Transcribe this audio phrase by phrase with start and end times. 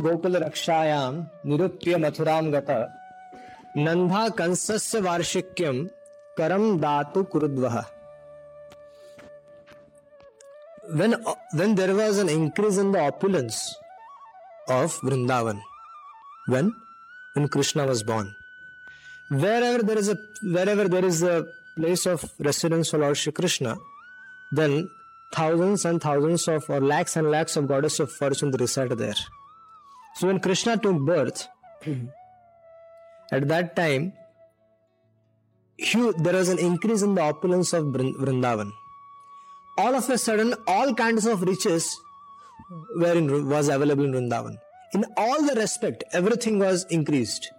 [0.00, 2.70] गोपान गोकुल रक्षायाम निरुप्य मथुराम गत
[3.76, 5.76] नंधा कंसस्य वार्षिक्यम
[6.38, 7.76] करम दातु कुरुद्वह
[10.98, 11.14] when
[11.58, 13.60] when there was an increase in the opulence
[14.68, 15.62] of vrindavan
[16.46, 16.72] when
[17.34, 18.28] when krishna was born
[19.30, 20.16] wherever there is a
[20.56, 21.36] wherever there is a
[21.76, 23.76] place of residence for lord shri krishna
[24.52, 24.76] then
[25.32, 29.20] thousands and thousands of or lakhs and lakhs of goddess of fortune reside there.
[30.16, 31.48] So when Krishna took birth,
[33.32, 34.12] at that time,
[35.76, 38.70] he, there was an increase in the opulence of Vrindavan.
[39.76, 41.98] All of a sudden, all kinds of riches
[42.96, 44.56] were in, was available in Vrindavan.
[44.92, 47.50] In all the respect, everything was increased.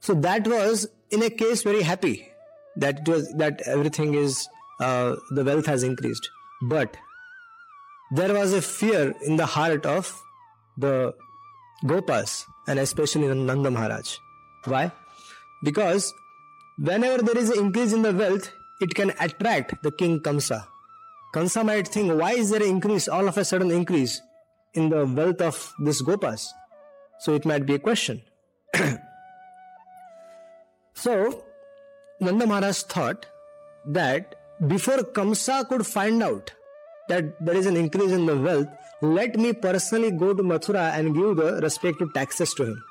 [0.00, 2.28] So that was, in a case, very happy
[2.76, 4.48] that was that everything is
[4.80, 6.28] uh, the wealth has increased.
[6.62, 6.96] But
[8.12, 10.12] there was a fear in the heart of
[10.76, 11.14] the
[11.84, 14.16] Gopas and especially Nanda Maharaj.
[14.64, 14.92] Why?
[15.62, 16.12] Because
[16.78, 18.50] whenever there is an increase in the wealth,
[18.80, 20.66] it can attract the king Kamsa.
[21.34, 24.20] Kamsa might think, why is there an increase, all of a sudden increase
[24.74, 26.48] in the wealth of this Gopas?
[27.20, 28.22] So it might be a question.
[30.94, 31.44] so
[32.20, 33.26] Nanda Maharaj thought
[33.86, 34.34] that
[34.66, 36.52] before Kamsa could find out
[37.08, 38.68] that there is an increase in the wealth,
[39.00, 42.82] let me personally go to Mathura and give the respective taxes to him.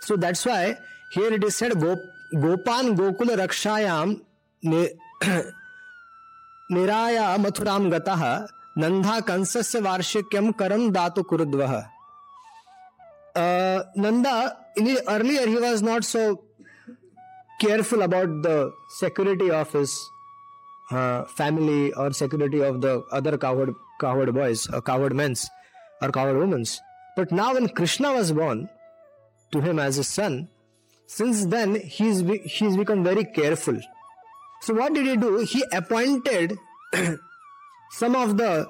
[0.00, 0.78] So that's why
[1.10, 4.20] here it is said Gopan Gokula Rakshayam
[4.62, 4.90] ne-
[6.70, 11.88] Niraya Mathuram Gataha Nandha Kansasya Varshikyam Karam Datu Kurudvaha.
[13.34, 14.56] Uh, Nanda,
[15.08, 16.44] earlier he was not so
[17.60, 20.10] careful about the security of his
[20.90, 25.48] uh, family or security of the other coward coward boys or coward men's
[26.02, 26.80] or coward women's.
[27.16, 28.68] But now when Krishna was born
[29.52, 30.48] to him as a son,
[31.06, 33.78] since then he's he's become very careful.
[34.62, 35.38] So what did he do?
[35.38, 36.58] He appointed
[37.92, 38.66] some of the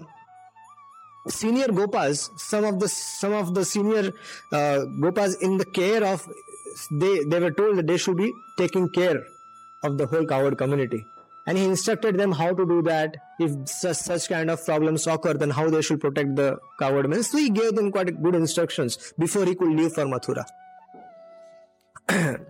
[1.29, 4.13] senior gopas, some of the some of the senior
[4.53, 6.29] uh, gopas in the care of
[6.91, 9.23] they they were told that they should be taking care
[9.83, 11.05] of the whole coward community
[11.47, 13.17] and he instructed them how to do that.
[13.39, 17.09] If such, such kind of problems occur then how they should protect the coward.
[17.09, 20.45] Men so he gave them quite good instructions before he could leave for mathura.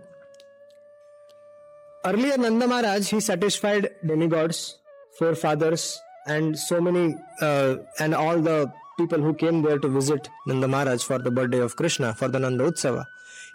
[2.05, 4.77] Earlier nanda maharaj he satisfied demigods
[5.17, 10.67] forefathers and so many uh, and all the people who came there to visit nanda
[10.67, 13.05] maharaj for the birthday of krishna for the nanda utsava.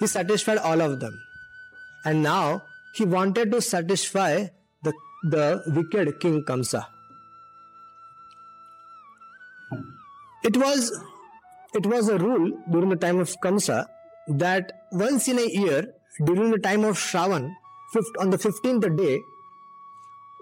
[0.00, 1.20] He satisfied all of them.
[2.04, 2.62] And now
[2.94, 4.48] he wanted to satisfy
[5.22, 6.86] the, wicked King Kamsa.
[10.42, 10.90] It was
[11.74, 13.86] it was a rule during the time of Kamsa
[14.28, 15.92] that once in a year,
[16.24, 17.54] during the time of Shravan,
[18.18, 19.20] on the 15th day,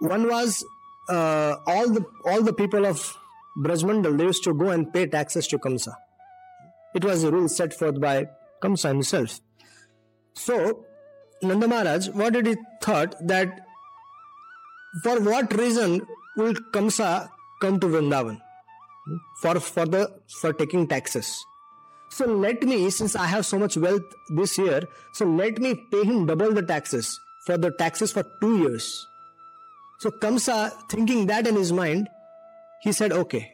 [0.00, 0.64] one was
[1.08, 3.16] uh, all the all the people of
[3.58, 5.94] Brajmandal they used to go and pay taxes to Kamsa.
[6.94, 8.28] It was a rule set forth by
[8.62, 9.40] Kamsa himself.
[10.34, 10.84] So,
[11.42, 13.67] Nanda Maharaj, what did he thought that
[15.02, 16.00] for what reason
[16.36, 17.28] will Kamsa
[17.60, 18.40] come to Vrindavan?
[19.40, 21.44] For, for the for taking taxes.
[22.10, 26.04] So let me, since I have so much wealth this year, so let me pay
[26.04, 29.06] him double the taxes for the taxes for two years.
[30.00, 32.08] So Kamsa, thinking that in his mind,
[32.82, 33.52] he said, okay.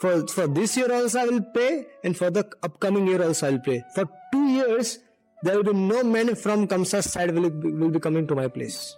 [0.00, 3.50] For, for this year also I will pay, and for the upcoming year also I
[3.50, 3.82] will pay.
[3.94, 4.98] For two years,
[5.42, 8.96] there will be no men from Kamsa's side will will be coming to my place.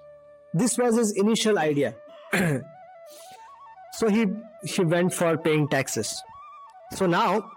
[0.54, 1.96] this was his initial idea.
[3.94, 4.26] so he
[4.64, 6.22] he went for paying taxes.
[6.96, 7.52] So now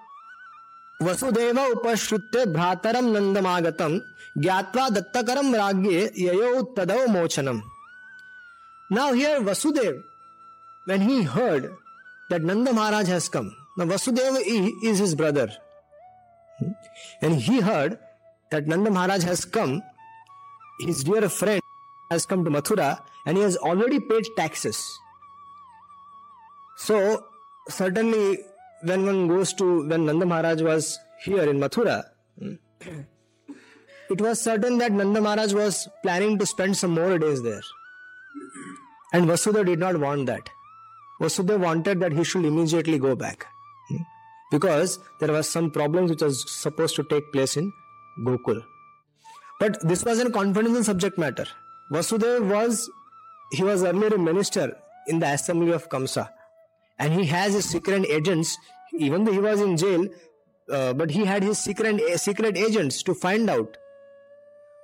[1.02, 4.00] Vasudev उपश्रुत्य भ्रातरम नंदमागतम
[4.42, 7.62] ज्ञात्वा दत्तकरम राज्ञे ययो तदव मोचनम
[8.90, 10.02] Now here Vasudev,
[10.84, 11.72] when he heard
[12.28, 14.38] that Nanda Maharaj has come, now Vasudeva
[14.84, 15.48] is his brother.
[17.22, 17.98] And he heard
[18.50, 19.82] that Nanda Maharaj has come,
[20.80, 21.62] his dear friend
[22.09, 24.99] has come to Mathura and he has already paid taxes.
[26.77, 27.25] So
[27.69, 28.39] certainly
[28.83, 32.03] when one goes to when Nanda Maharaj was here in Mathura,
[34.09, 37.61] it was certain that Nanda Maharaj was planning to spend some more days there.
[39.13, 40.49] And Vasudev did not want that.
[41.21, 43.45] Vasudev wanted that he should immediately go back.
[44.51, 47.73] Because there was some problems which was supposed to take place in
[48.23, 48.63] Gokul.
[49.59, 51.45] But this was a confidential subject matter.
[51.91, 52.89] Vasudeva was
[53.51, 56.29] he was earlier a minister in the assembly of Kamsa,
[56.99, 58.57] and he has his secret agents.
[58.99, 60.07] Even though he was in jail,
[60.71, 63.77] uh, but he had his secret secret agents to find out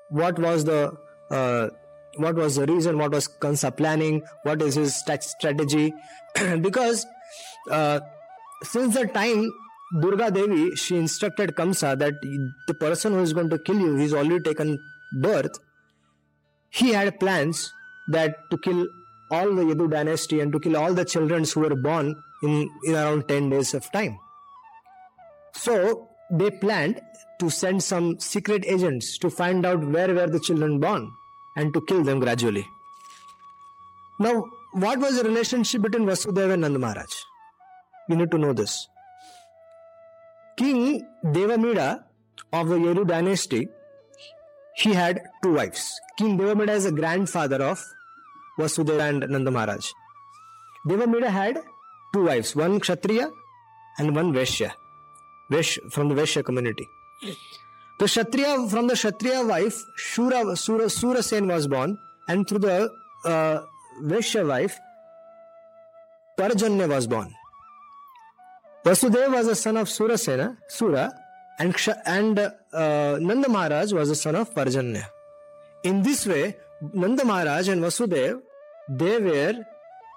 [0.10, 0.96] what was the
[1.32, 1.70] uh,
[2.18, 5.94] what was the reason what was Kamsa planning what is his strategy
[6.62, 7.06] because
[7.72, 8.00] uh,
[8.64, 9.52] since the time
[10.02, 12.14] durga devi she instructed kamsa that
[12.68, 14.80] the person who is going to kill you he's already taken
[15.22, 15.60] birth
[16.74, 17.72] he had plans
[18.08, 18.86] that to kill
[19.32, 22.96] all the yadu dynasty and to kill all the children who were born in, in
[22.96, 24.18] around 10 days of time
[25.54, 27.02] so they planned
[27.40, 31.12] to send some secret agents to find out where were the children born
[31.56, 32.66] and to kill them gradually.
[34.20, 37.12] Now, what was the relationship between Vasudeva and Nanda Maharaj?
[38.10, 38.88] We need to know this.
[40.58, 42.04] King Devamida
[42.52, 43.68] of the Yadu dynasty,
[44.76, 46.00] he had two wives.
[46.18, 47.84] King Devamida is the grandfather of
[48.60, 49.92] Vasudeva and Nanda Maharaj.
[50.88, 51.62] Devamida had
[52.14, 53.30] two wives, one Kshatriya
[53.98, 54.72] and one Vaishya,
[55.52, 56.88] Vaishya from the Vaishya community.
[58.00, 61.98] The Kshatriya, from the Kshatriya wife, Shura, Sura, Surasen was born,
[62.28, 62.90] and through the
[63.26, 63.62] uh,
[64.02, 64.78] Vaishya wife,
[66.38, 67.34] Parjanya was born.
[68.84, 71.14] Vasudeva was a son of Surasena, Sura,
[71.60, 75.06] and, and uh, Nanda Maharaj was the son of Parjanya.
[75.84, 76.56] In this way,
[76.94, 78.42] Nanda Maharaj and Vasudeva,
[78.90, 79.66] they were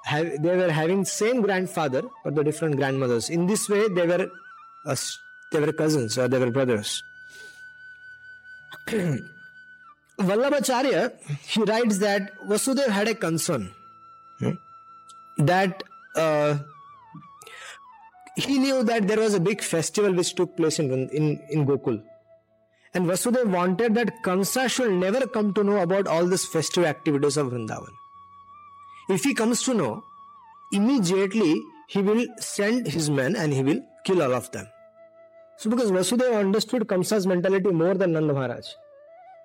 [0.05, 3.29] have, they were having same grandfather but the different grandmothers.
[3.29, 4.29] In this way, they were
[4.87, 4.97] uh,
[5.53, 7.03] they were cousins or they were brothers.
[10.19, 11.13] Vallabhacharya,
[11.45, 13.71] he writes that Vasudev had a concern
[14.39, 14.53] hmm,
[15.39, 15.83] that
[16.15, 16.59] uh,
[18.37, 22.03] he knew that there was a big festival which took place in, in, in Gokul.
[22.95, 27.37] And Vasudev wanted that Kamsa should never come to know about all these festive activities
[27.37, 27.93] of Vrindavan.
[29.09, 30.05] If he comes to know,
[30.73, 34.67] immediately he will send his men and he will kill all of them.
[35.59, 38.67] So, because Vasudeva understood Kamsa's mentality more than Nanda Maharaj.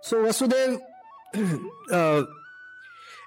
[0.02, 0.80] So, Vasudeva,
[1.92, 2.24] uh,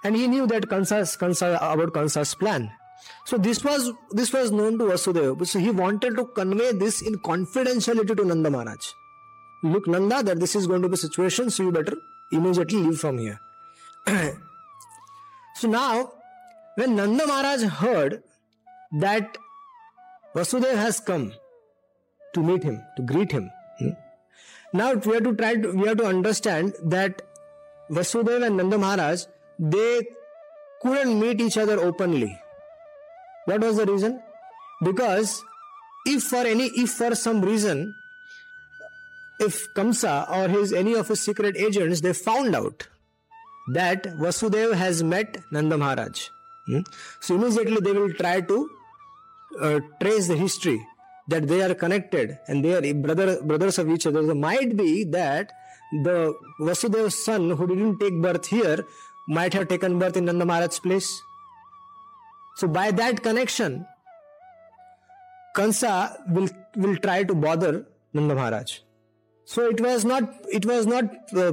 [0.05, 2.71] and he knew that Kamsa's, Kamsa, about Kamsa's plan.
[3.27, 5.47] So, this was this was known to Vasudeva.
[5.47, 8.93] So, he wanted to convey this in confidentiality to Nanda Maharaj.
[9.63, 11.97] Look, Nanda, that this is going to be a situation, so you better
[12.33, 13.41] immediately leave from here.
[15.57, 16.13] so, now,
[16.77, 18.23] when Nanda Maharaj heard
[18.93, 19.39] that
[20.35, 21.33] Vasudeva has come,
[22.35, 23.51] to meet him, to greet him.
[23.79, 23.91] Hmm?
[24.73, 27.23] Now we have to try to, we have to understand that
[27.91, 29.25] Vasudeva and Nanda Maharaj,
[29.59, 30.07] they
[30.83, 32.39] couldn't meet each other openly.
[33.47, 34.21] What was the reason?
[34.83, 35.43] Because
[36.07, 37.95] if for any, if for some reason,
[39.39, 42.89] if Kamsa or his any of his secret agents, they found out
[43.73, 46.29] that Vasudeva has met Nanda Maharaj.
[46.67, 46.81] Hmm?
[47.21, 48.71] So immediately they will try to
[49.61, 50.87] uh, trace the history
[51.29, 54.27] that they are connected and they are brother, brothers of each other.
[54.27, 55.53] So might be that
[56.03, 58.85] the Vasudeva's son who didn't take birth here
[59.29, 61.23] might have taken birth in Nanda Maharaj's place.
[62.55, 63.87] So by that connection,
[65.55, 68.79] Kansa will will try to bother Nanda Maharaj.
[69.45, 71.05] So it was not it was not
[71.37, 71.53] uh,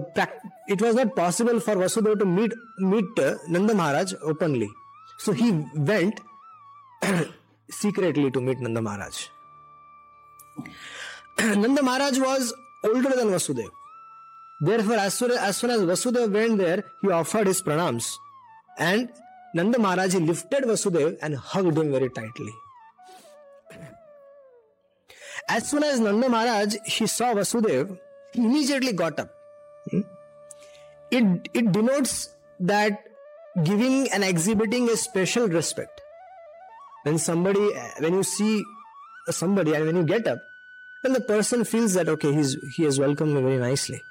[0.67, 4.70] it was not possible for Vasudeva to meet meet uh, Nanda Maharaj openly.
[5.17, 6.22] So he went
[7.70, 9.27] secretly to meet Nanda Maharaj.
[11.39, 12.53] Nanda Maharaj was
[12.84, 13.70] older than Vasudeva.
[14.62, 18.13] Therefore, as soon, as soon as Vasudeva went there, he offered his pranams.
[18.77, 19.10] And
[19.53, 22.51] Nanda Maharaj lifted Vasudeva and hugged him very tightly.
[25.50, 27.98] As soon as Nanda Maharaj he saw Vasudeva,
[28.34, 29.29] he immediately got up.
[29.89, 30.01] Hmm?
[31.10, 32.29] It, it denotes
[32.62, 33.03] that
[33.63, 36.00] giving and exhibiting a special respect.
[37.03, 38.63] When somebody, when you see
[39.29, 40.39] somebody and when you get up,
[41.03, 44.01] then the person feels that okay, he's he has welcomed me very nicely.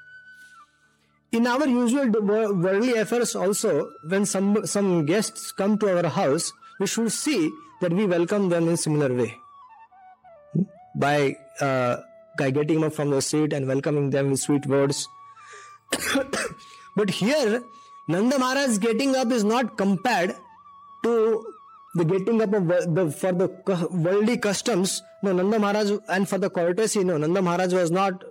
[1.31, 6.87] In our usual worldly affairs, also, when some some guests come to our house, we
[6.87, 9.37] should see that we welcome them in similar way
[10.95, 11.97] by uh,
[12.37, 15.07] by getting up from the seat and welcoming them with sweet words.
[16.97, 17.63] but here,
[18.09, 20.35] Nanda Maharaj getting up is not compared
[21.05, 21.45] to
[21.95, 23.47] the getting up of the for the
[23.89, 25.01] worldly customs.
[25.23, 27.05] No, Nanda Maharaj and for the courtesy.
[27.05, 28.21] No, Nanda Maharaj was not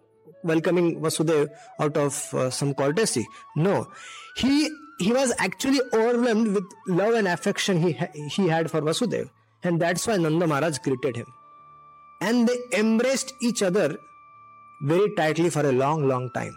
[0.44, 3.26] welcoming Vasudev out of uh, some courtesy.
[3.56, 3.88] No,
[4.36, 9.30] he he was actually overwhelmed with love and affection he ha- he had for Vasudev,
[9.62, 11.26] and that's why Nanda Maharaj greeted him
[12.20, 13.96] and they embraced each other
[14.82, 16.56] very tightly for a long, long time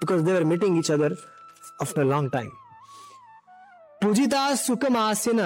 [0.00, 1.16] because they were meeting each other
[1.80, 2.52] after a long time.
[4.02, 5.40] पूजिता सुखमासिन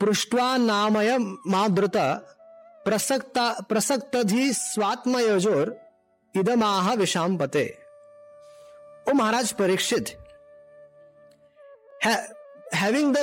[0.00, 1.16] पृष्ट्वा नामय
[1.52, 1.96] माद्रुत
[2.84, 5.72] प्रसक्ता प्रसक्तधि स्वात्मयोजोर
[6.34, 7.64] इदमाह विषाम पते।
[9.08, 10.16] O Maharaj, Parikshit.
[12.74, 13.16] Having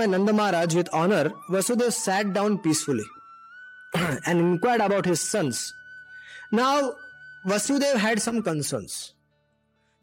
[0.00, 3.04] Nand Maharaj with honour Vasudev sat down peacefully
[4.28, 5.72] and inquired about his sons
[6.54, 6.90] now
[7.46, 8.94] Vasudev had some concerns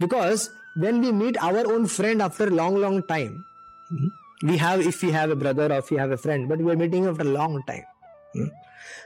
[0.01, 3.43] because when we meet our own friend after long long time
[4.45, 6.75] we have if you have a brother of you have a friend but we are
[6.75, 8.49] meeting after long time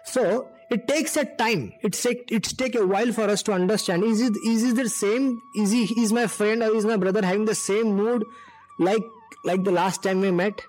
[0.05, 0.23] so
[0.69, 1.73] it takes a time.
[1.81, 4.03] It's take, it's take a while for us to understand.
[4.03, 5.41] Is it, is it the same?
[5.55, 8.23] Is he, is my friend or is my brother having the same mood
[8.79, 9.03] like,
[9.45, 10.61] like the last time we met?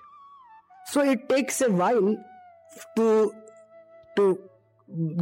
[0.87, 2.17] So, it takes a while
[2.95, 3.33] to
[4.15, 4.39] to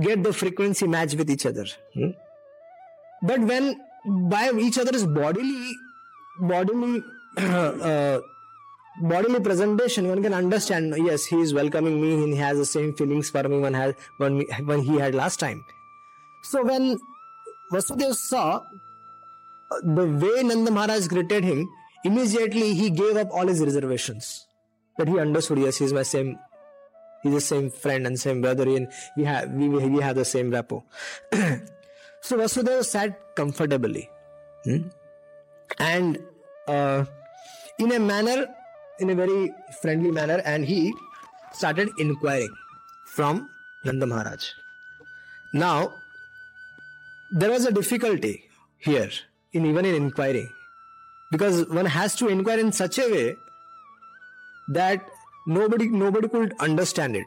[0.02, 1.66] get the frequency match with each other.
[1.94, 2.12] Hmm?
[3.22, 5.74] But when by each other's bodily
[6.40, 7.04] bodily
[7.38, 8.20] uh,
[9.02, 10.96] bodily presentation, one can understand.
[10.98, 12.14] Yes, he is welcoming me.
[12.14, 15.40] and He has the same feelings for me when has when, when he had last
[15.40, 15.64] time.
[16.44, 16.98] So when
[17.72, 18.58] Vasudev saw
[19.72, 21.68] uh, the way Nanda Maharaj greeted him,
[22.04, 24.46] immediately he gave up all his reservations.
[24.98, 26.40] That he understood, yes, he is my same
[27.24, 30.52] He's the same friend and same brother, and we have we, we have the same
[30.52, 30.84] rapport.
[32.22, 34.10] so Vasudeva sat comfortably,
[34.64, 34.88] hmm?
[35.80, 36.20] and
[36.68, 37.06] uh,
[37.80, 38.48] in a manner,
[39.00, 40.94] in a very friendly manner, and he
[41.54, 42.54] started inquiring
[43.06, 43.50] from
[43.86, 44.50] Nanda Maharaj.
[45.54, 45.94] Now,
[47.32, 48.44] there was a difficulty
[48.80, 49.10] here
[49.54, 50.50] in even in inquiring
[51.32, 53.36] because one has to inquire in such a way
[54.70, 55.06] that
[55.46, 57.26] nobody nobody could understand it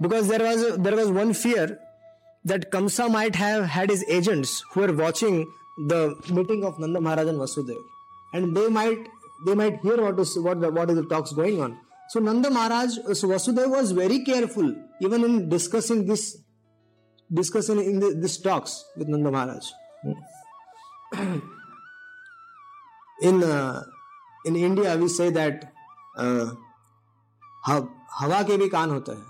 [0.00, 1.78] because there was a, there was one fear
[2.44, 5.46] that Kamsa might have had his agents who were watching
[5.88, 7.82] the meeting of Nanda Maharaj and Vasudev,
[8.34, 9.08] and they might
[9.45, 11.77] they might hear what is what the, what is the talks going on.
[12.09, 16.37] So Nanda Maharaj, so Vasudev was very careful even in discussing this
[17.31, 19.65] discussing in the, this talks with Nanda Maharaj.
[23.21, 23.83] in uh,
[24.45, 25.73] in India, we say that.
[26.17, 26.51] Uh,
[27.67, 29.25] हवा के भी कान होता है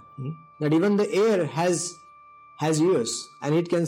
[0.62, 1.82] that even the air has
[2.60, 3.12] has ears
[3.44, 3.86] and it can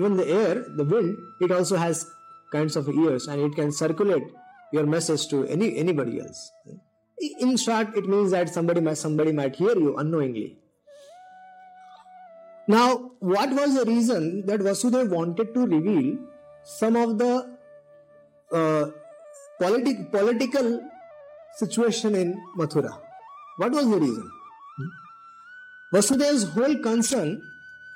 [0.00, 1.16] even the air the wind
[1.46, 2.06] it also has
[2.54, 4.30] kinds of ears and it can circulate
[4.71, 6.51] your message to any anybody else.
[7.39, 10.57] In short it means that somebody might somebody might hear you unknowingly.
[12.67, 16.17] Now what was the reason that vasudev wanted to reveal
[16.63, 17.57] some of the
[18.51, 18.85] uh,
[19.59, 20.81] politi- political
[21.57, 22.97] situation in mathura?
[23.57, 24.31] What was the reason?
[25.93, 27.41] Vasudev's whole concern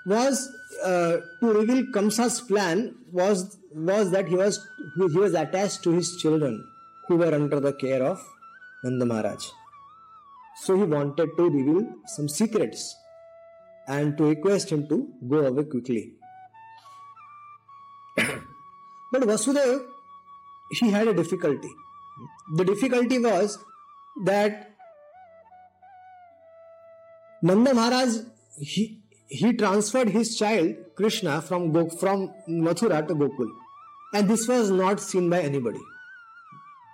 [0.05, 4.59] was uh, to reveal Kamsa's plan was was that he was
[4.95, 6.65] he was attached to his children
[7.07, 8.21] who were under the care of
[8.83, 9.49] Nanda Maharaj.
[10.63, 12.95] So he wanted to reveal some secrets
[13.87, 16.13] and to request him to go away quickly.
[18.17, 19.85] but Vasudev,
[20.71, 21.69] he had a difficulty.
[22.55, 23.57] The difficulty was
[24.23, 24.75] that
[27.41, 28.17] Nanda Maharaj,
[28.61, 29.02] he,
[29.39, 33.49] he transferred his child Krishna from Go, from Mathura to Gokul,
[34.13, 35.79] and this was not seen by anybody.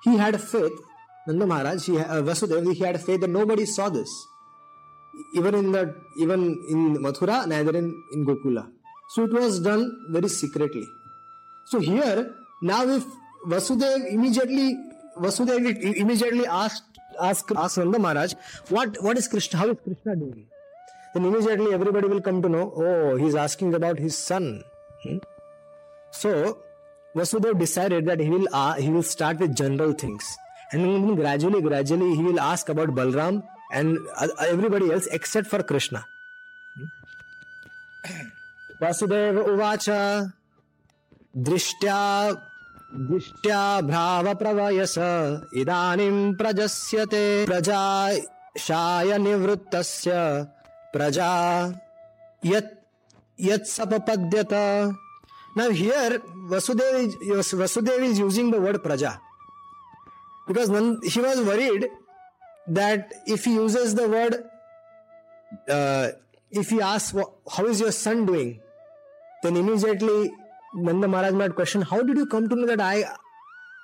[0.03, 0.71] He had faith.
[1.27, 4.09] Nanda Maharaj, he, uh, Vasudeva, he had faith that nobody saw this,
[5.35, 5.81] even in the
[6.17, 8.63] even in Mathura, neither in in Gokula.
[9.15, 10.87] So it was done very secretly.
[11.65, 13.03] So here now, if
[13.47, 14.77] Vasudeva immediately
[15.17, 18.33] Vasudeva immediately asked ask ask Nanda Maharaj,
[18.69, 19.59] what what is Krishna?
[19.59, 20.47] How is Krishna doing?
[21.13, 22.71] Then immediately everybody will come to know.
[22.75, 24.63] Oh, he's asking about his son.
[25.03, 25.17] Hmm?
[26.11, 26.59] So
[27.15, 30.37] Vasudeva decided that he will uh, he will start with general things
[30.71, 33.97] And then gradually, gradually, he will ask about Balram and
[34.39, 36.05] everybody else except for Krishna.
[38.81, 39.85] Vasudev उवाच
[41.47, 41.97] दृष्ट्या
[43.09, 44.95] दृष्ट्या भ्रावप्रवयस
[45.61, 47.81] इदानीं प्रजस्यते प्रजा
[48.65, 49.17] शाय
[50.93, 51.29] प्रजा
[52.45, 52.75] यत्
[58.01, 59.19] is using the word praja
[60.47, 60.69] because
[61.13, 61.87] he was worried
[62.67, 64.43] that if he uses the word
[65.69, 66.09] uh,
[66.51, 67.15] if he asks
[67.51, 68.59] how is your son doing
[69.43, 70.31] then immediately
[70.73, 73.05] Nanda Maharaj might question how did you come to know that I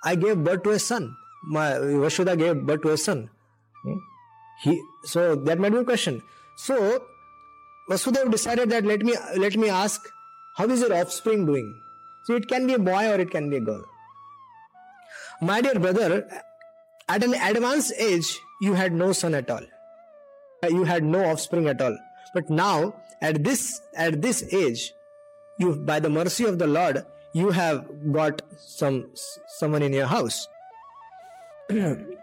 [0.04, 1.74] I gave birth to a son my
[2.06, 3.30] Vasudha gave birth to a son
[3.84, 3.98] hmm?
[4.62, 6.22] he so that might be a question
[6.56, 7.04] so
[7.90, 10.02] Vasudev decided that let me let me ask
[10.56, 11.82] how is your offspring doing?
[12.24, 13.84] So it can be a boy or it can be a girl.
[15.42, 16.28] My dear brother
[17.08, 19.66] at an advanced age you had no son at all.
[20.68, 21.98] You had no offspring at all.
[22.34, 24.94] But now at this at this age
[25.60, 29.12] you by the mercy of the lord you have got some
[29.60, 30.48] someone in your house.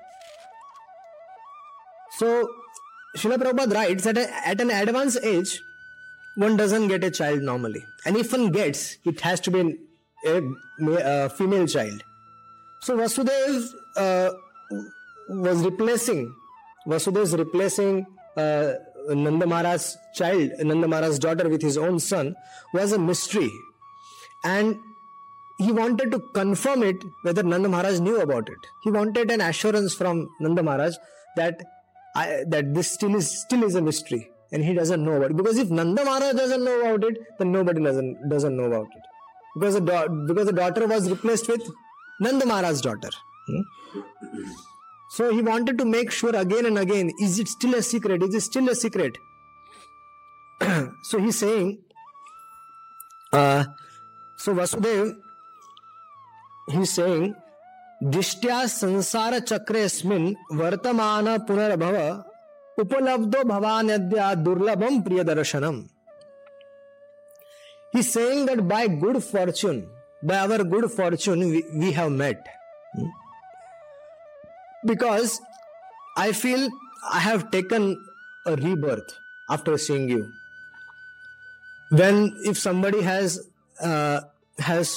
[2.18, 2.46] So
[3.16, 5.60] Srila Prabhupada writes that at an advanced age,
[6.36, 7.84] one doesn't get a child normally.
[8.06, 9.78] And if one gets, it has to be
[10.26, 10.40] a,
[10.80, 12.02] a female child.
[12.80, 14.30] So Vasudev uh,
[15.28, 16.34] was replacing,
[16.86, 18.72] Vasudev is replacing uh,
[19.08, 22.34] Nanda Maharaj's child, Nanda Maharaj's daughter with his own son,
[22.72, 23.52] was a mystery.
[24.44, 24.78] And
[25.58, 28.58] he wanted to confirm it whether Nanda Maharaj knew about it.
[28.82, 30.94] He wanted an assurance from Nanda Maharaj
[31.36, 31.62] that
[32.14, 35.36] I, that this still is still is a mystery and he doesn't know about it.
[35.36, 39.02] Because if Nanda Maharaj doesn't know about it, then nobody doesn't doesn't know about it.
[39.54, 41.62] Because the do- because the daughter was replaced with
[42.20, 43.10] Nanda Maharaj's daughter.
[43.46, 43.62] Hmm?
[45.10, 48.22] So he wanted to make sure again and again: is it still a secret?
[48.22, 49.18] Is it still a secret?
[51.02, 51.78] so he's saying,
[53.32, 53.64] uh,
[54.36, 55.16] so Vasudev,
[56.70, 57.34] he's saying
[58.02, 61.96] दिष्ट्या संसार चक्रेस्मिन् वर्तमान पुनर्भव
[62.78, 63.96] उपलब्धो भवान
[64.44, 65.78] दुर्लभम प्रिय दर्शनम
[67.94, 69.80] he saying that by good fortune
[70.24, 71.42] by our good fortune
[71.74, 72.44] we have met
[74.86, 75.38] because
[76.18, 76.68] I feel
[77.12, 77.90] I have taken
[78.46, 79.14] a rebirth
[79.50, 80.18] after seeing you
[81.90, 83.38] when if somebody has
[84.62, 84.96] has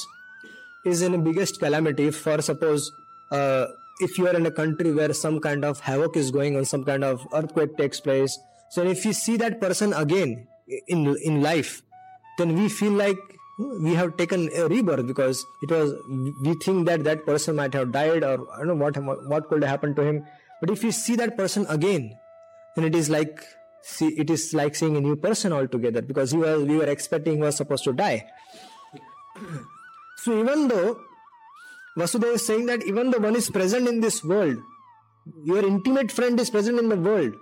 [0.86, 2.92] is in the biggest calamity for suppose
[3.32, 3.66] uh,
[4.00, 6.84] if you are in a country where some kind of havoc is going on some
[6.84, 8.38] kind of earthquake takes place
[8.70, 10.48] so if you see that person again
[10.88, 11.82] in in life
[12.38, 13.18] then we feel like
[13.58, 15.94] we have taken a rebirth because it was
[16.44, 18.98] we think that that person might have died or i don't know what
[19.34, 20.26] what could have happened to him.
[20.62, 22.18] But if you see that person again
[22.76, 23.40] then it is like
[23.82, 27.36] see it is like seeing a new person altogether because he was we were expecting
[27.36, 28.26] he was supposed to die
[30.26, 31.00] so even though
[31.96, 34.58] Vasudeva is saying that even though one is present in this world,
[35.44, 37.36] your intimate friend is present in the world,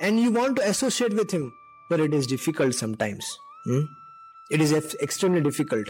[0.00, 1.54] and you want to associate with him,
[1.88, 3.38] but it is difficult sometimes.
[3.64, 3.80] Hmm?
[4.50, 5.88] It is extremely difficult.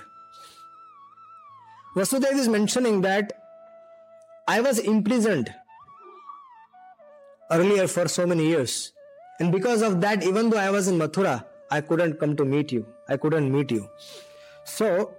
[1.97, 3.33] Vasudeva is mentioning that
[4.47, 5.53] I was imprisoned
[7.51, 8.93] earlier for so many years.
[9.41, 12.71] And because of that, even though I was in Mathura, I couldn't come to meet
[12.71, 12.87] you.
[13.09, 13.89] I couldn't meet you.
[14.65, 15.17] So,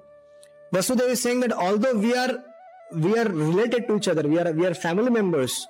[0.73, 2.43] Vasudeva is saying that although we are
[2.91, 5.67] we are related to each other, we are we are family members,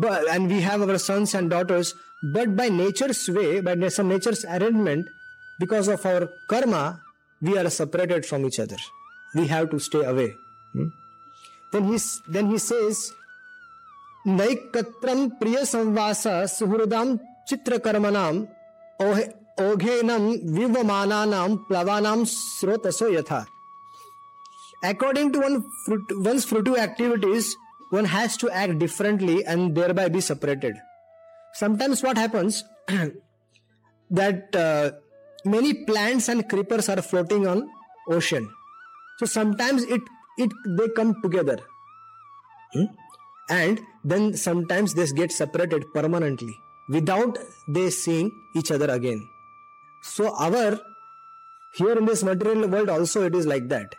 [0.00, 4.44] but and we have our sons and daughters, but by nature's way, by some nature's
[4.44, 5.06] arrangement,
[5.58, 7.00] because of our karma,
[7.40, 8.76] we are separated from each other.
[9.34, 10.34] We have to stay away.
[10.72, 10.88] Hmm?
[11.72, 13.12] Then he then he says,
[14.26, 16.22] नैकत्रम प्रिय संवास
[16.58, 17.16] सुहृदाम
[17.48, 18.40] चित्र कर्मणाम
[19.66, 23.44] ओघेनम विवमानानाम प्लवानाम स्रोतसो यथा
[24.82, 25.64] according to one
[26.10, 27.56] one's fruitive activities,
[27.90, 30.76] one has to act differently and thereby be separated.
[31.54, 32.64] Sometimes what happens
[34.10, 34.92] that uh,
[35.44, 37.68] many plants and creepers are floating on
[38.08, 38.48] ocean.
[39.18, 40.02] So sometimes it
[40.36, 41.58] it they come together,
[42.72, 42.84] hmm?
[43.50, 46.54] and then sometimes they get separated permanently
[46.88, 47.38] without
[47.68, 49.26] they seeing each other again.
[50.02, 50.78] So our
[51.74, 53.94] here in this material world also it is like that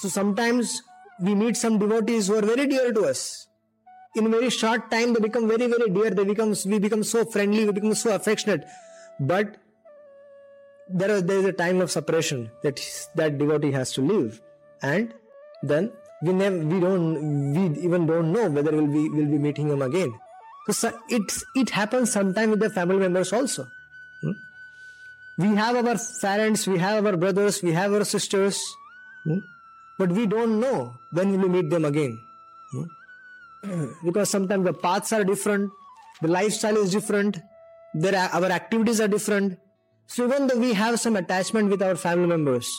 [0.00, 0.82] so sometimes
[1.20, 3.46] we meet some devotees who are very dear to us.
[4.14, 6.10] In a very short time, they become very, very dear.
[6.10, 8.64] They become, we become so friendly, we become so affectionate.
[9.20, 9.56] But
[10.88, 12.80] there is, there is a time of separation that
[13.16, 14.40] that devotee has to leave,
[14.82, 15.12] and
[15.62, 19.68] then we never we don't we even don't know whether we'll be we'll be meeting
[19.68, 20.12] him again
[20.70, 23.66] so it's it happens sometimes with the family members also
[24.22, 24.30] hmm?
[25.38, 28.62] we have our parents we have our brothers we have our sisters
[29.24, 29.38] hmm?
[29.98, 32.18] But we don't know when will we meet them again.
[32.72, 33.86] Hmm?
[34.04, 35.70] because sometimes the paths are different
[36.22, 37.38] the lifestyle is different
[37.94, 39.58] there our activities are different.
[40.06, 42.70] So even though we have some attachment with our family members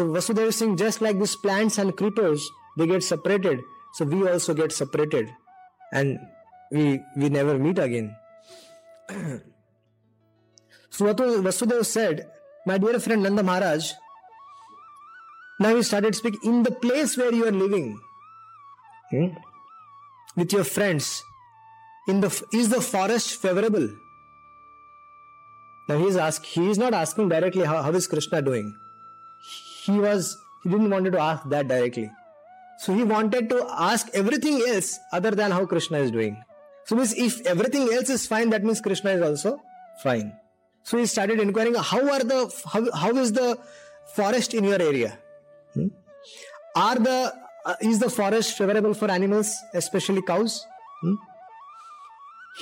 [0.00, 3.60] so Vasudeva saying just like these plants and creepers they get separated.
[3.92, 5.28] So we also get separated.
[5.92, 6.18] And
[6.70, 8.16] we we never meet again.
[10.92, 12.26] So what Vasudeva said
[12.66, 13.92] my dear friend Nanda Maharaj
[15.60, 17.88] now he started speaking in the place where you are living
[19.10, 19.26] hmm,
[20.36, 21.22] with your friends
[22.08, 23.88] in the is the forest favorable
[25.88, 28.72] now he is ask he is not asking directly how, how is krishna doing
[29.84, 32.10] he was he didn't wanted to ask that directly
[32.80, 36.42] so he wanted to ask everything else other than how Krishna is doing.
[36.86, 39.60] So means if everything else is fine, that means Krishna is also
[40.02, 40.32] fine.
[40.82, 42.38] So he started inquiring how are the
[42.72, 43.58] how, how is the
[44.14, 45.18] forest in your area?
[45.74, 45.88] Hmm?
[46.76, 50.66] Are the uh, is the forest favorable for animals, especially cows?
[51.02, 51.14] Hmm?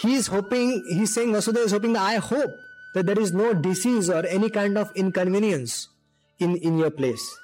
[0.02, 2.50] He is hoping, he's saying Vasudeva is hoping that I hope
[2.94, 5.88] that there is no disease or any kind of inconvenience
[6.38, 7.38] in, in your place.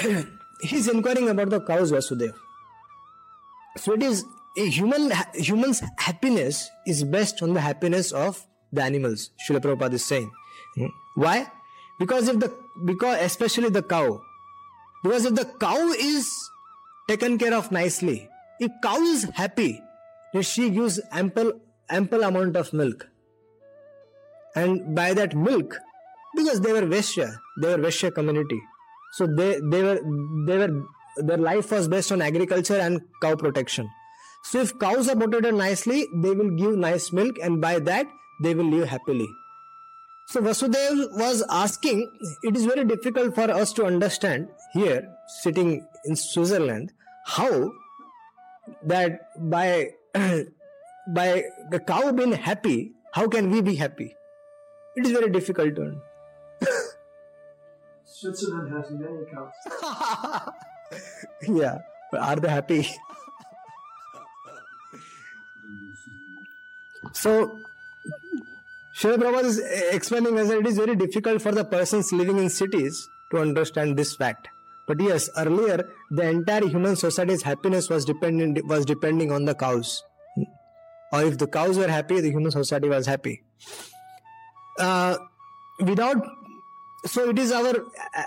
[0.60, 2.34] he's inquiring about the cows Vasudeva.
[3.76, 4.24] So it is
[4.58, 9.30] a human human's happiness is based on the happiness of the animals.
[9.46, 10.30] Srila Prabhupada is saying.
[10.74, 10.86] Hmm.
[11.14, 11.50] Why?
[12.02, 12.52] Because if the
[12.84, 14.20] because especially the cow,
[15.04, 16.28] because if the cow is
[17.08, 19.80] taken care of nicely, if cow is happy,
[20.32, 21.52] then she gives ample
[21.98, 23.06] ample amount of milk.
[24.56, 25.76] And by that milk,
[26.34, 27.28] because they were Vaishya,
[27.60, 28.60] they were Vaishya community.
[29.12, 30.00] So they, they were
[30.48, 30.82] they were
[31.18, 33.88] their life was based on agriculture and cow protection.
[34.50, 38.08] So if cows are protected nicely, they will give nice milk and by that
[38.42, 39.28] they will live happily.
[40.26, 42.10] So Vasudev was asking,
[42.42, 45.08] it is very difficult for us to understand here,
[45.42, 46.92] sitting in Switzerland,
[47.26, 47.70] how
[48.84, 54.14] that by by the cow being happy, how can we be happy?
[54.96, 56.02] It is very difficult to understand.
[58.04, 59.52] Switzerland has many cows.
[61.48, 61.78] yeah,
[62.10, 62.88] but are they happy?
[67.12, 67.58] so,
[69.02, 69.58] Srila Prabhupada is
[69.90, 74.14] explaining that it is very difficult for the persons living in cities to understand this
[74.14, 74.48] fact.
[74.86, 80.04] But yes, earlier the entire human society's happiness was dependent was depending on the cows.
[81.12, 83.42] Or if the cows were happy, the human society was happy.
[84.78, 85.16] Uh,
[85.80, 86.24] without
[87.04, 87.74] so it is our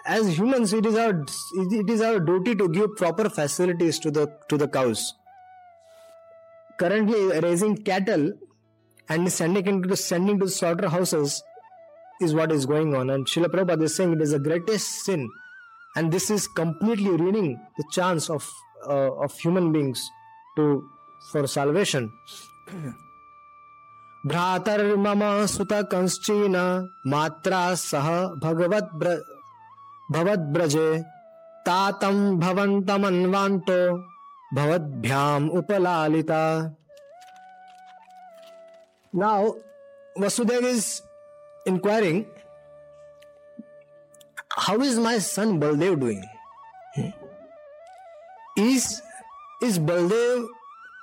[0.06, 1.24] as humans it is our
[1.76, 5.14] it is our duty to give proper facilities to the to the cows
[6.78, 8.34] currently raising cattle
[9.10, 11.42] and sending into the sending to slaughterhouses
[12.22, 15.30] is what is going on and Srila Prabhupada is saying it is the greatest sin
[15.96, 18.50] and this is completely ruining the chance of
[18.88, 20.10] uh, of human beings
[20.58, 20.84] to
[21.32, 22.12] for salvation
[24.30, 25.22] भ्रातर्मम
[25.54, 26.56] सुत कंश्चीन
[27.12, 28.08] मात्रा सह
[28.44, 28.90] भगवत
[30.14, 30.88] भवद्ब्रजे
[31.68, 33.78] तातम भवन्तमन्वान्तो
[34.58, 36.42] भवद्भ्याम उपलालिता
[39.16, 39.56] Now
[40.18, 41.02] Vasudev is
[41.66, 42.26] inquiring
[44.56, 46.24] how is my son Baldev doing?
[48.58, 49.02] Is
[49.62, 50.48] is Baldev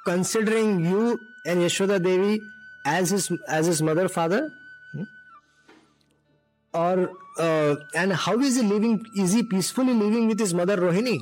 [0.04, 2.38] considering you and Yashoda Devi
[2.84, 4.50] as his as his mother father
[4.92, 5.02] hmm?
[6.74, 11.20] or uh, and how is he living is he peacefully living with his mother rohini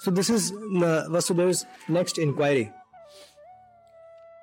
[0.00, 2.70] so this is uh, vasudev's next inquiry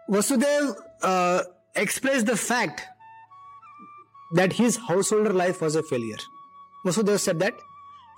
[0.10, 1.44] vasudev uh,
[1.76, 2.82] expressed the fact
[4.36, 6.24] that his householder life was a failure
[6.86, 7.54] vasudev said that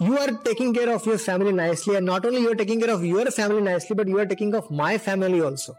[0.02, 2.94] you are taking care of your family nicely and not only you are taking care
[2.94, 5.76] of your family nicely but you are taking care of my family also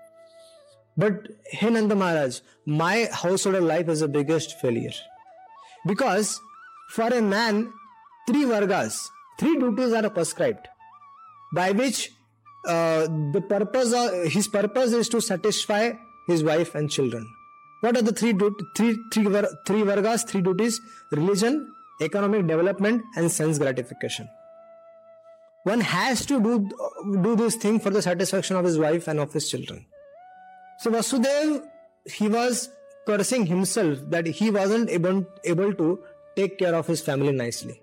[0.97, 4.97] but hey Nanda Maharaj, my householder life is the biggest failure.
[5.87, 6.41] Because
[6.89, 7.71] for a man,
[8.27, 10.69] three vargas, three duties are prescribed
[11.55, 12.11] by which
[12.67, 13.95] uh, the purpose
[14.33, 15.93] his purpose is to satisfy
[16.27, 17.27] his wife and children.
[17.81, 18.33] What are the three,
[18.77, 20.81] three, three, three vargas, three duties?
[21.13, 24.29] Religion, economic development, and sense gratification.
[25.65, 26.71] One has to do,
[27.23, 29.85] do this thing for the satisfaction of his wife and of his children.
[30.79, 31.63] So Vasudev,
[32.05, 32.71] he was
[33.07, 35.99] cursing himself that he wasn't able, able to
[36.37, 37.81] take care of his family nicely.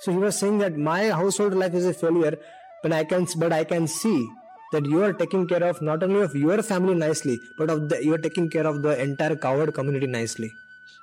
[0.00, 2.38] So he was saying that my household life is a failure,
[2.82, 4.28] but I can but I can see
[4.72, 8.04] that you are taking care of not only of your family nicely, but of the,
[8.04, 10.50] you are taking care of the entire coward community nicely.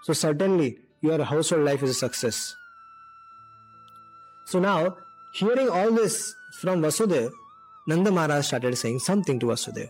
[0.04, 2.56] So certainly your household life is a success.
[4.46, 4.98] So now,
[5.34, 7.32] hearing all this from Vasudev,
[7.88, 9.90] Nanda Maharaj started saying something to Vasudev.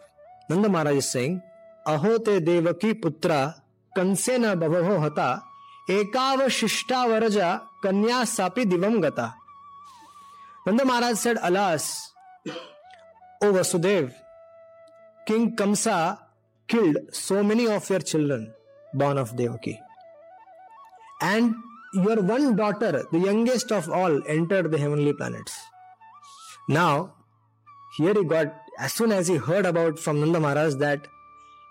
[0.49, 1.41] Nanda Maharaj is saying,
[1.85, 3.55] te devaki putra
[3.95, 5.43] bhavaho hata
[5.89, 6.39] ekav
[7.09, 9.33] varaja kanya sapi divam gata.
[10.65, 12.13] Nanda Maharaj said, Alas,
[13.41, 14.13] O Vasudev,
[15.27, 16.17] King Kamsa
[16.67, 18.53] killed so many of your children
[18.93, 19.79] born of Devaki.
[21.21, 21.55] And
[21.93, 25.53] your one daughter, the youngest of all, entered the heavenly planets.
[26.69, 27.13] Now,
[27.97, 31.07] here he got, as soon as he heard about from Nanda Maharaj that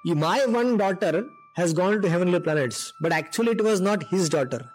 [0.05, 1.26] my one daughter
[1.57, 4.70] has gone to heavenly planets, but actually it was not his daughter.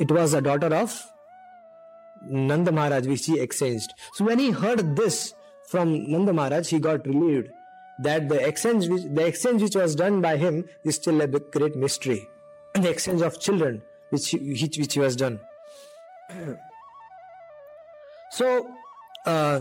[0.00, 1.00] It was a daughter of
[2.28, 3.92] Nanda Maharaj, which he exchanged.
[4.14, 5.34] So when he heard this
[5.68, 7.48] from Nanda Maharaj, he got relieved
[8.00, 11.76] that the exchange which, the exchange which was done by him is still a great
[11.76, 12.26] mystery.
[12.74, 15.40] The exchange of children which he, which he was done.
[18.30, 18.68] So
[19.26, 19.60] uh,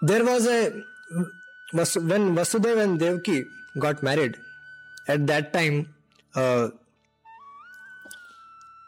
[0.00, 0.72] there was a
[1.72, 3.44] when Vasudeva and Devki
[3.78, 4.38] got married.
[5.06, 5.94] At that time,
[6.34, 6.70] uh,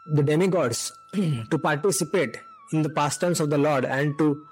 [0.05, 2.37] the demigods to participate
[2.71, 4.45] in the pastimes of the Lord and to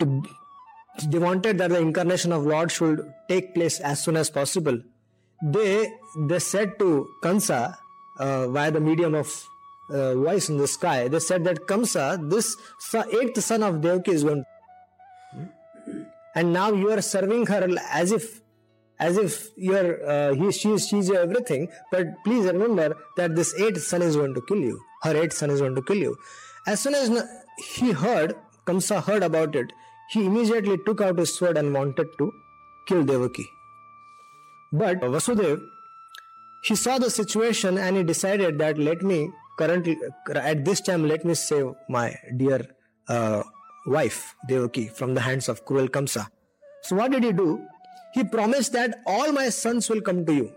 [0.00, 0.22] to
[1.08, 4.78] they wanted that the incarnation of Lord should take place as soon as possible.
[5.42, 5.92] They
[6.28, 7.76] they said to Kamsa
[8.18, 9.28] uh, via the medium of
[9.90, 12.56] uh, voice in the sky, they said that Kamsa, this
[13.12, 14.44] eighth son of Devaki is going.
[16.34, 18.40] And now you are serving her as if
[18.98, 23.82] as if you're uh, he she she's your everything but please remember that this eighth
[23.82, 24.80] son is going to kill you.
[25.02, 26.16] Her eighth son is going to kill you.
[26.66, 27.10] As soon as
[27.74, 29.72] he heard kamsa heard about it
[30.10, 32.32] he immediately took out his sword and wanted to
[32.86, 33.48] kill devaki.
[34.72, 35.60] But vasudev
[36.64, 39.98] he saw the situation and he decided that let me currently
[40.34, 42.66] at this time let me save my dear
[43.08, 43.42] uh,
[43.86, 46.26] wife devaki from the hands of cruel kamsa.
[46.82, 47.60] So what did he do
[48.16, 50.52] he promised that all my sons will come to you.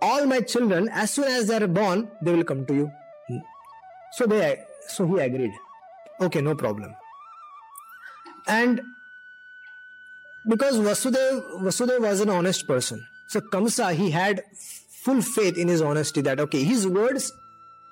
[0.00, 2.90] All my children, as soon as they are born, they will come to you.
[4.12, 5.52] So they so he agreed.
[6.20, 6.94] Okay, no problem.
[8.46, 8.80] And
[10.48, 13.06] because Vasudev, Vasudev was an honest person.
[13.28, 14.42] So Kamsa, he had
[15.04, 17.30] full faith in his honesty that okay, his words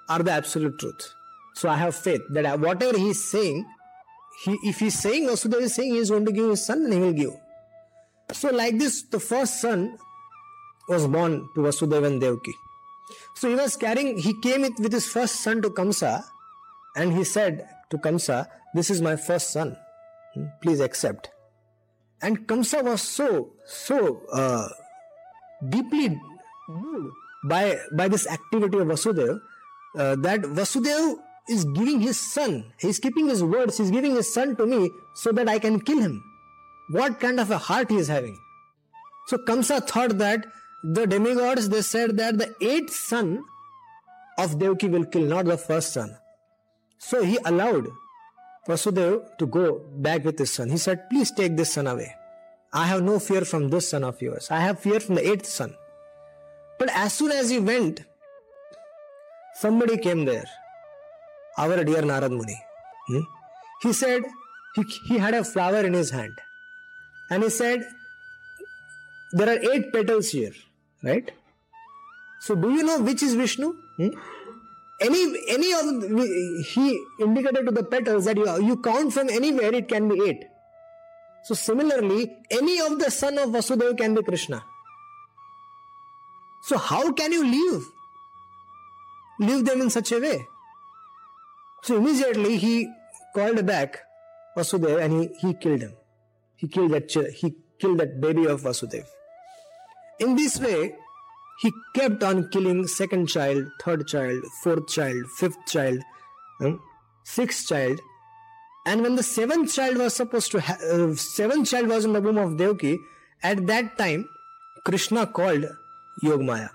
[0.09, 1.13] are the absolute truth.
[1.55, 3.67] So I have faith that whatever he is saying,
[4.45, 6.89] he, if he is saying Vasudev is saying he is going to give his son,
[6.89, 7.31] then he will give.
[8.33, 9.99] So, like this, the first son
[10.89, 12.55] was born to Vasudeva and Devaki.
[13.35, 16.25] So he was carrying, he came with his first son to Kamsa
[16.97, 19.77] and he said to Kamsa, This is my first son,
[20.35, 21.31] hmm, please accept.
[22.23, 24.69] And Kamsa was so, so uh,
[25.69, 26.21] deeply
[26.69, 27.15] moved
[27.45, 29.41] by, by this activity of Vasudeva
[29.97, 31.17] uh, that Vasudeva
[31.49, 35.33] is giving his son, he's keeping his words, he's giving his son to me so
[35.33, 36.23] that I can kill him
[36.91, 38.39] what kind of a heart he is having.
[39.29, 40.47] So Kamsa thought that
[40.83, 43.45] the demigods they said that the eighth son
[44.39, 46.17] of Devaki will kill, not the first son.
[46.99, 47.89] So he allowed
[48.67, 50.69] Vasudev to go back with his son.
[50.71, 52.15] He said, Please take this son away.
[52.73, 54.49] I have no fear from this son of yours.
[54.51, 55.75] I have fear from the eighth son.
[56.79, 58.05] But as soon as he went,
[59.55, 60.47] somebody came there.
[61.59, 62.59] Our dear Narad Muni.
[63.09, 63.21] Hmm?
[63.83, 64.23] He said
[64.75, 66.33] he, he had a flower in his hand
[67.31, 67.87] and he said,
[69.33, 70.53] There are eight petals here,
[71.03, 71.31] right?
[72.41, 73.73] So, do you know which is Vishnu?
[73.97, 74.09] Hmm?
[75.01, 79.75] Any, any of the, he indicated to the petals that you, you count from anywhere,
[79.75, 80.45] it can be eight.
[81.45, 84.63] So, similarly, any of the son of Vasudeva can be Krishna.
[86.63, 87.87] So, how can you leave?
[89.39, 90.47] Leave them in such a way.
[91.83, 92.93] So, immediately he
[93.35, 94.01] called back
[94.57, 95.93] Vasudeva and he, he killed him.
[96.61, 99.07] He killed that he killed that baby of Vasudev.
[100.19, 100.95] In this way,
[101.61, 106.01] he kept on killing second child, third child, fourth child, fifth child,
[106.59, 106.75] hmm,
[107.25, 108.01] sixth child,
[108.87, 112.21] and when the seventh child was supposed to, ha- uh, seventh child was in the
[112.21, 112.99] womb of Devaki,
[113.43, 114.29] at that time,
[114.85, 115.67] Krishna called
[116.25, 116.71] Yogmaya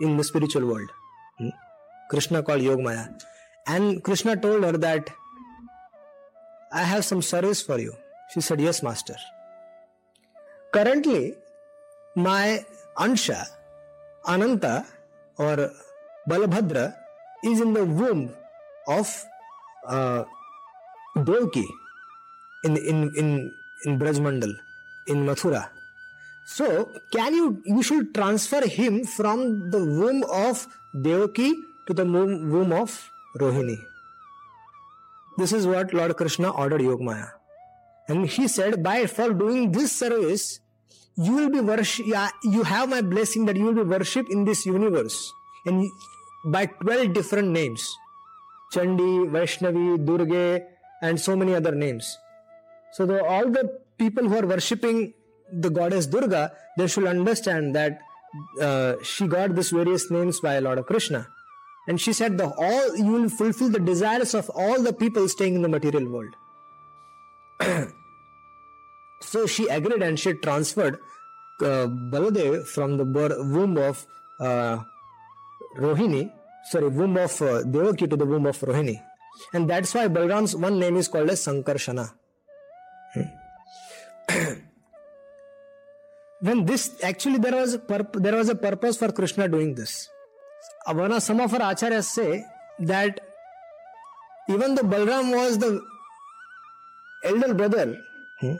[0.00, 0.90] in the spiritual world.
[1.38, 1.48] Hmm?
[2.10, 3.20] Krishna called Yogmaya,
[3.66, 5.10] and Krishna told her that
[6.72, 7.94] I have some service for you.
[8.32, 9.16] She said, Yes, Master.
[10.72, 11.34] Currently,
[12.14, 12.64] my
[12.98, 13.46] Ansha,
[14.26, 14.84] Ananta,
[15.38, 15.70] or
[16.28, 16.94] Balabhadra
[17.44, 18.34] is in the womb
[18.86, 19.24] of
[19.86, 20.24] uh,
[21.16, 21.64] Devki
[22.64, 23.52] in in in
[23.84, 24.52] in Brajmandal
[25.06, 25.68] in Mathura.
[26.46, 31.54] So can you you should transfer him from the womb of Devaki
[31.86, 33.10] to the womb, of
[33.40, 33.78] Rohini.
[35.38, 37.37] This is what Lord Krishna ordered Yogmaya.
[38.08, 40.60] And he said, by for doing this service,
[41.16, 42.06] you will be worship.
[42.42, 45.32] You have my blessing that you will be worshipped in this universe,
[45.66, 45.90] and
[46.46, 47.84] by twelve different names,
[48.72, 50.62] Chandi, Vaishnavi, Durga,
[51.02, 52.16] and so many other names.
[52.92, 55.12] So the, all the people who are worshipping
[55.52, 57.98] the goddess Durga, they should understand that
[58.60, 61.28] uh, she got these various names by Lord Krishna.
[61.88, 65.54] And she said, the all you will fulfill the desires of all the people staying
[65.54, 66.34] in the material world.
[69.20, 70.98] so she agreed and she transferred
[71.60, 74.06] uh, Baladev from the womb of
[74.40, 74.78] uh,
[75.76, 76.30] Rohini,
[76.70, 79.02] sorry, womb of uh, Devaki to the womb of Rohini.
[79.52, 82.12] And that's why Balram's one name is called as Sankarshana.
[83.14, 83.22] Hmm.
[86.40, 87.78] when this actually there was
[88.14, 90.08] there was a purpose for Krishna doing this.
[90.86, 92.44] One some of our acharyas say
[92.80, 93.20] that
[94.48, 95.82] even though Balram was the
[97.24, 97.96] elder brother,
[98.40, 98.54] hmm,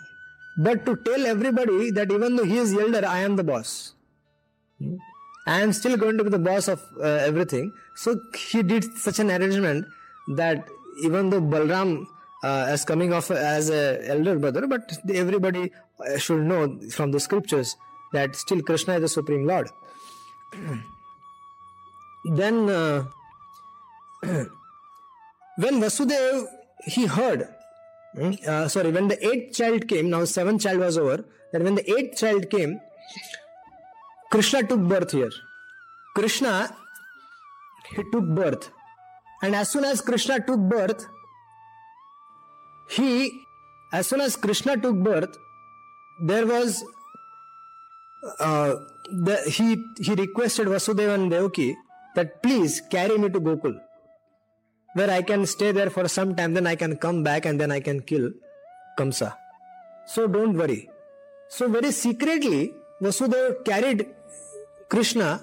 [0.59, 3.95] but to tell everybody that even though he is elder, I am the boss.
[5.47, 7.73] I am still going to be the boss of uh, everything.
[7.95, 9.87] So he did such an arrangement
[10.37, 10.69] that
[11.03, 12.07] even though Balram
[12.43, 15.71] uh, is coming off as a elder brother, but everybody
[16.05, 17.77] uh, should know from the scriptures
[18.13, 19.71] that still Krishna is the supreme Lord.
[22.25, 23.05] then, uh,
[24.23, 26.47] when Vasudev
[26.85, 27.49] he heard,
[28.47, 31.25] uh, sorry, when the eighth child came, now seventh child was over.
[31.53, 32.81] That when the eighth child came,
[34.31, 35.31] Krishna took birth here.
[36.15, 36.75] Krishna
[37.95, 38.71] he took birth,
[39.43, 41.07] and as soon as Krishna took birth,
[42.91, 43.41] he,
[43.93, 45.39] as soon as Krishna took birth,
[46.27, 46.85] there was
[48.41, 48.75] uh,
[49.11, 51.77] the, he he requested Vasudeva and Devaki
[52.15, 53.79] that please carry me to Gokul,
[54.95, 56.55] where I can stay there for some time.
[56.55, 58.31] Then I can come back and then I can kill
[58.99, 59.35] Kamsa.
[60.07, 60.89] So don't worry.
[61.49, 64.07] So very secretly, Vasudeva carried
[64.89, 65.41] Krishna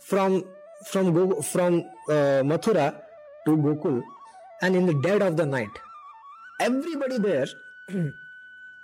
[0.00, 0.44] from
[0.84, 2.94] from from uh, Mathura
[3.46, 4.02] to Gokul,
[4.62, 5.70] and in the dead of the night,
[6.60, 7.46] everybody there
[7.88, 8.12] in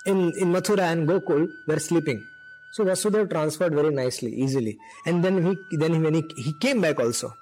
[0.06, 2.24] in Mathura and Gokul were sleeping.
[2.72, 7.00] So Vasudeva transferred very nicely, easily, and then he then when he, he came back
[7.00, 7.34] also.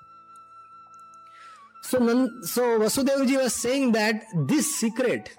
[1.91, 1.99] So
[2.43, 5.31] so Vasudevji was saying that this secret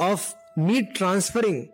[0.00, 1.68] of me transferring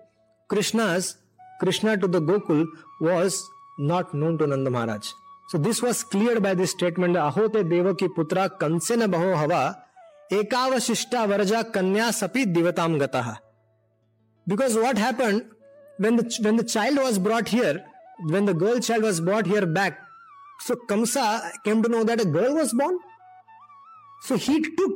[0.48, 1.16] Krishna's
[1.58, 2.66] Krishna to the Gokul
[3.00, 3.42] was
[3.78, 5.06] not known to Nanda Maharaj.
[5.48, 9.82] So this was cleared by this statement, Ahote Devaki Putra Kansena Baho Hava
[10.30, 13.38] Ekavashishta Varja Kanya Sapi Divatam Gataha.
[14.46, 15.46] Because what happened
[15.96, 17.82] when the when the child was brought here,
[18.34, 19.98] when the girl child was brought here back,
[20.60, 22.98] so Kamsa came to know that a girl was born.
[24.22, 24.92] So he took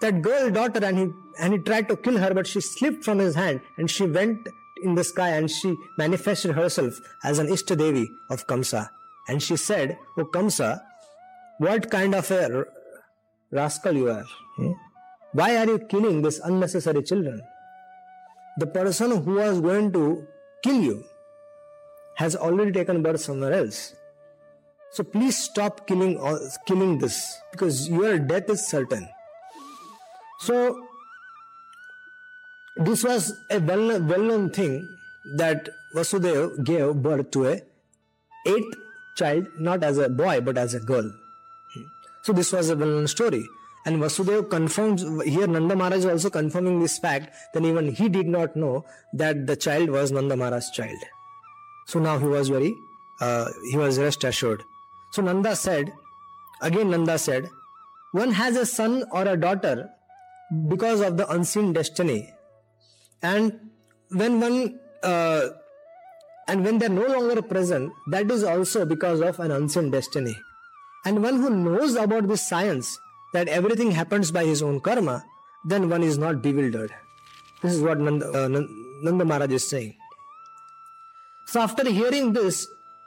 [0.00, 1.06] that girl daughter and he
[1.40, 4.48] and he tried to kill her, but she slipped from his hand and she went
[4.82, 8.88] in the sky and she manifested herself as an Ishtadevi of Kamsa.
[9.28, 10.80] And she said, Oh Kamsa,
[11.58, 12.64] what kind of a
[13.50, 14.24] rascal you are?
[14.56, 14.72] Hmm?
[15.32, 17.40] Why are you killing these unnecessary children?
[18.58, 20.26] The person who was going to
[20.62, 21.04] kill you
[22.16, 23.94] has already taken birth somewhere else.
[24.92, 26.18] So please stop killing
[26.66, 29.08] killing this because your death is certain.
[30.40, 30.86] So
[32.76, 34.88] this was a well, well-known thing
[35.36, 37.60] that Vasudeva gave birth to a
[38.46, 38.74] eighth
[39.16, 41.10] child, not as a boy but as a girl.
[42.22, 43.44] So this was a well-known story.
[43.84, 48.54] And Vasudeva confirms here Nanda Maharaj also confirming this fact, then even he did not
[48.54, 50.98] know that the child was Nanda Maharaj's child.
[51.86, 52.74] So now he was very
[53.20, 54.62] uh, he was rest assured.
[55.10, 55.92] So Nanda said,
[56.60, 57.48] again Nanda said,
[58.12, 59.90] one has a son or a daughter
[60.68, 62.32] because of the unseen destiny.
[63.22, 63.70] And
[64.10, 65.48] when one uh,
[66.48, 70.36] and when they're no longer present, that is also because of an unseen destiny.
[71.04, 72.98] And one who knows about this science,
[73.34, 75.24] that everything happens by his own karma,
[75.66, 76.90] then one is not bewildered.
[77.62, 79.94] This is what Nanda, uh, Nanda Maharaj is saying.
[81.46, 82.66] So after hearing this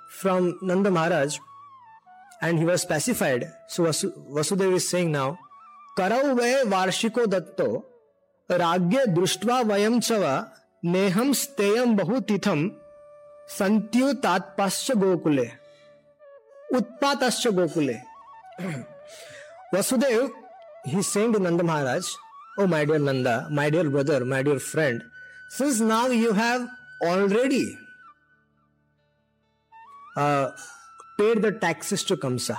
[0.10, 1.39] from Nanda Maharaj,
[2.42, 3.48] and he was pacified.
[3.68, 5.39] So Vasu- Vasudeva is saying now,
[5.98, 7.84] Karau ve varshiko datto
[8.50, 10.52] ragya drishtva vayam chava
[10.84, 12.72] neham steyam bahutitham
[13.50, 15.46] संत्यु तात्पाश्च गोकुले
[16.78, 17.96] उत्पातश्च गोकुले
[19.74, 20.22] Vasudev
[20.88, 22.10] he send Nand Maharaj
[22.60, 25.02] O my dear Nanda my dear brother my dear friend
[25.58, 26.68] since now you have
[27.10, 27.66] already
[31.22, 32.57] paid the taxes to Kamsa,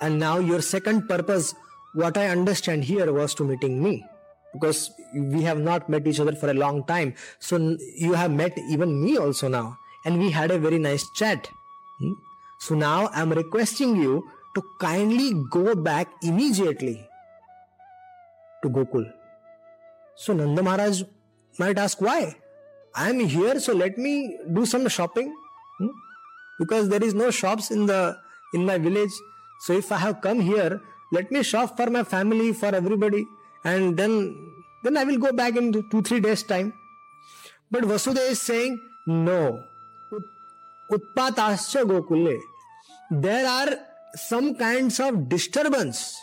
[0.00, 1.54] and now your second purpose,
[1.92, 4.04] what I understand here, was to meeting me
[4.52, 7.14] because we have not met each other for a long time.
[7.38, 11.48] So you have met even me also now, and we had a very nice chat.
[12.00, 12.12] Hmm?
[12.58, 17.06] So now I'm requesting you to kindly go back immediately
[18.62, 19.10] to Gokul.
[20.16, 21.02] So Nanda Maharaj
[21.58, 22.36] might ask why.
[22.94, 25.34] I'm here, so let me do some shopping.
[25.78, 25.88] Hmm?
[26.60, 28.16] Because there is no shops in the
[28.54, 29.12] in my village.
[29.66, 30.80] So if I have come here,
[31.12, 33.26] let me shop for my family, for everybody
[33.64, 34.36] and then
[34.82, 36.72] then I will go back in two three days time.
[37.70, 39.62] But Vasudeva is saying no.
[40.90, 42.38] Utpatascha Gokule.
[43.10, 43.76] There are
[44.14, 46.20] some kinds of disturbance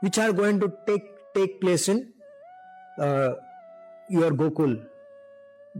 [0.00, 2.12] which are going to take take place in
[2.98, 3.30] uh,
[4.08, 4.86] your Gokul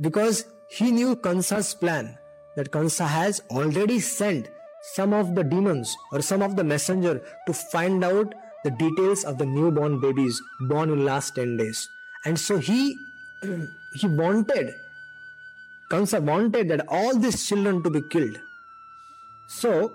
[0.00, 2.17] because he knew Kansa's plan
[2.58, 4.48] that Kansa has already sent
[4.94, 8.34] some of the demons or some of the messenger to find out
[8.64, 10.40] the details of the newborn babies
[10.72, 11.88] born in the last 10 days.
[12.24, 12.98] And so he
[14.00, 14.74] he wanted
[15.88, 18.40] Kansa wanted that all these children to be killed.
[19.46, 19.92] So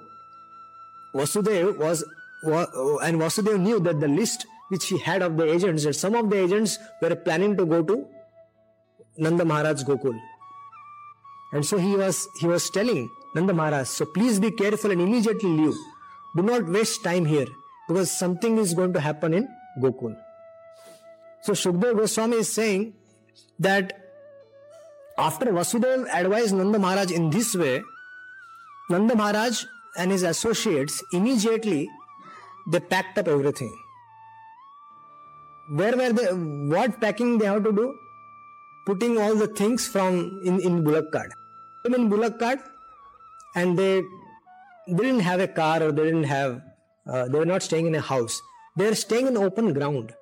[1.14, 2.06] Vasudev was
[2.44, 6.30] and Vasudev knew that the list which he had of the agents that some of
[6.30, 8.06] the agents were planning to go to
[9.18, 10.18] Nanda Maharaj Gokul
[11.54, 15.50] and so he was he was telling Nanda Maharaj so please be careful and immediately
[15.50, 15.82] leave
[16.36, 17.48] do not waste time here
[17.88, 19.48] because something is going to happen in
[19.82, 20.16] Gokul.
[21.44, 22.94] So Shukdev Goswami is saying
[23.60, 24.00] that
[25.18, 27.82] after Vasudev advised Nanda Maharaj in this way,
[28.90, 29.64] Nanda Maharaj
[29.98, 31.90] and his associates immediately
[32.72, 33.78] they packed up everything.
[35.70, 36.26] Where were they?
[36.74, 37.96] What packing they have to do?
[38.86, 41.32] Putting all the things from in in bullock cart.
[41.86, 42.10] In
[42.40, 42.60] cart,
[43.56, 44.04] and they,
[44.88, 46.62] didn't have a car or they didn't have
[47.08, 48.42] uh, they were not staying in a house.
[48.78, 50.14] They were staying in open ground.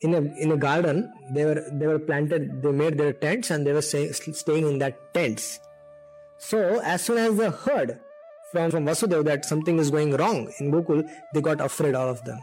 [0.00, 3.66] In a, in a garden, they were, they were planted, they made their tents and
[3.66, 5.58] they were stay, staying in that tents.
[6.38, 7.98] So, as soon as they heard
[8.52, 12.24] from, from Vasudev that something is going wrong in Gokul, they got afraid, all of
[12.24, 12.38] them.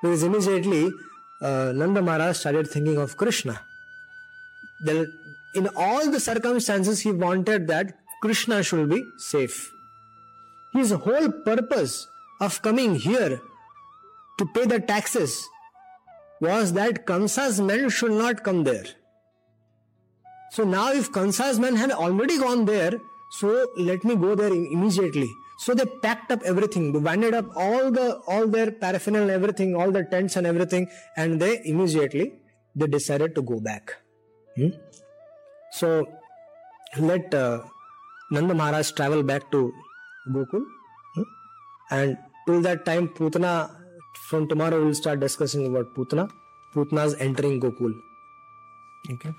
[0.00, 0.90] Because immediately,
[1.42, 3.60] uh, Nanda Maharaj started thinking of Krishna.
[4.84, 5.08] That
[5.56, 9.72] in all the circumstances, he wanted that Krishna should be safe.
[10.72, 12.06] His whole purpose
[12.40, 13.40] of coming here
[14.38, 15.48] to pay the taxes
[16.40, 18.84] was that Kamsa's men should not come there.
[20.52, 22.92] So now if Kamsa's men had already gone there,
[23.38, 25.28] so let me go there immediately.
[25.58, 29.90] So they packed up everything, they banded up all the all their paraphernalia, everything, all
[29.90, 32.34] the tents and everything, and they immediately
[32.74, 33.96] they decided to go back.
[34.56, 34.68] Hmm?
[35.78, 35.88] So
[37.10, 37.62] let uh,
[38.30, 39.60] Nanda Maharaj travel back to
[40.36, 40.64] Gokul
[41.16, 41.22] Hmm?
[41.90, 42.16] and
[42.46, 43.52] till that time putana
[44.28, 46.24] from tomorrow we'll start discussing about putana
[46.74, 47.92] putana's entering gokul
[49.14, 49.32] okay